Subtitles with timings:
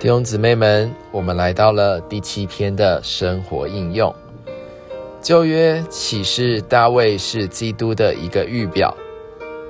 [0.00, 4.14] 弟兄姊妹们，我们来到了第七篇的生活应用。
[5.20, 8.96] 旧约启示大卫是基督的一个预表，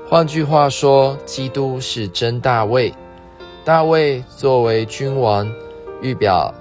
[0.06, 2.92] 换句话说，基督是真大卫。
[3.64, 5.50] 大卫作为君王，
[6.02, 6.52] 预表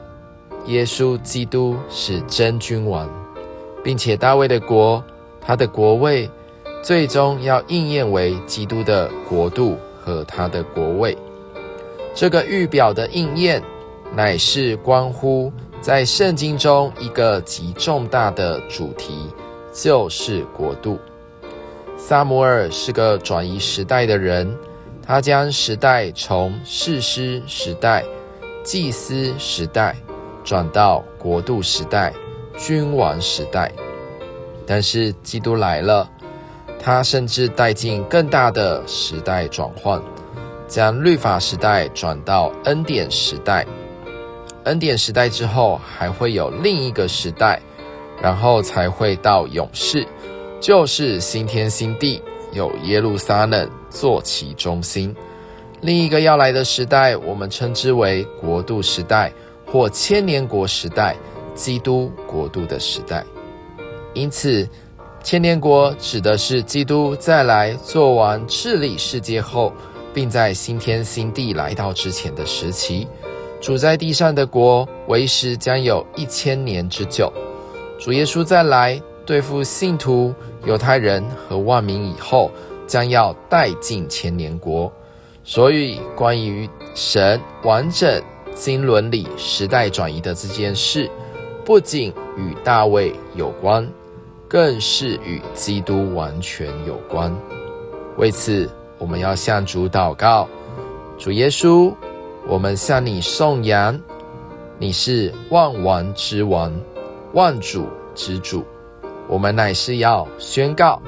[0.67, 3.09] 耶稣基督是真君王，
[3.83, 5.03] 并且大卫的国，
[5.41, 6.29] 他的国位，
[6.81, 11.17] 最终要应验为基督的国度和他的国位。
[12.17, 13.61] 这个预表的应验，
[14.11, 19.31] 乃是关乎在圣经中一个极重大的主题，
[19.71, 20.97] 就是国度。
[21.95, 24.51] 萨摩尔是个转移时代的人，
[25.05, 28.03] 他将时代从士师时代、
[28.63, 29.95] 祭司时代
[30.43, 32.11] 转到国度时代、
[32.57, 33.71] 君王时代。
[34.65, 36.09] 但是基督来了，
[36.79, 40.01] 他甚至带进更大的时代转换。
[40.67, 43.65] 将律法时代转到恩典时代，
[44.65, 47.61] 恩典时代之后还会有另一个时代，
[48.21, 50.05] 然后才会到勇士，
[50.59, 55.15] 就是新天新地，有耶路撒冷做其中心。
[55.79, 59.31] 另一个要来的时代，我们称之为国度时代
[59.65, 61.15] 或千年国时代，
[61.55, 63.23] 基督国度的时代。
[64.13, 64.67] 因此，
[65.23, 69.71] 千年国指的是基督再来做完治理世界后。
[70.17, 73.07] 并在新天新地来到之前的时期，
[73.61, 77.31] 主在地上的国为时将有一千年之久。
[77.99, 80.33] 主耶稣再来对付信徒、
[80.65, 82.49] 犹太人和万民以后，
[82.87, 84.91] 将要带进千年国。
[85.43, 88.19] 所以，关于神完整
[88.55, 91.07] 经伦理时代转移的这件事，
[91.63, 93.87] 不仅与大卫有关，
[94.47, 97.31] 更是与基督完全有关。
[98.17, 98.67] 为此。
[98.97, 100.47] 我们要向主祷告，
[101.17, 101.93] 主耶稣，
[102.47, 103.99] 我们向你颂扬，
[104.79, 106.73] 你是万王之王，
[107.33, 108.63] 万主之主。
[109.27, 111.01] 我们乃是要宣告，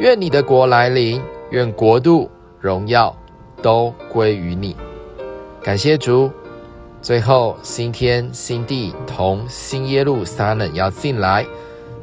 [0.00, 2.30] 愿你的国来临，愿国度
[2.60, 3.14] 荣耀
[3.62, 4.76] 都归于你。
[5.62, 6.30] 感谢主。
[7.00, 11.46] 最后，新天新地同新耶路撒冷要进来，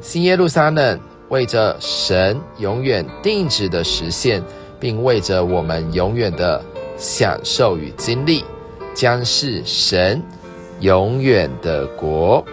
[0.00, 4.42] 新耶路撒冷为着神永远定旨的实现。
[4.78, 6.62] 并为着我们永远的
[6.96, 8.44] 享受与经历，
[8.94, 10.22] 将是神
[10.80, 12.44] 永远的国。